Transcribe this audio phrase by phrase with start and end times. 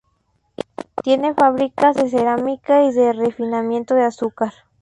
[1.03, 4.51] Tiene fábricas de cerámica y de refinamiento de azúcar.